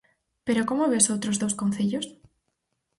[0.45, 2.05] Pero como ve aos outros dous concellos?